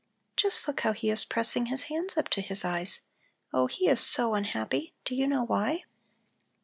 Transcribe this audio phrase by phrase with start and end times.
[0.35, 3.01] Just look how he is pressing his hands up to his eyes!
[3.53, 4.95] Oh, he is so unhappy!
[5.05, 5.83] Do you know why?"